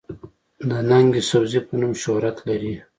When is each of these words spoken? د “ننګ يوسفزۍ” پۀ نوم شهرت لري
د 0.69 0.71
“ننګ 0.89 1.09
يوسفزۍ” 1.19 1.59
پۀ 1.65 1.73
نوم 1.79 1.93
شهرت 2.03 2.37
لري 2.47 2.73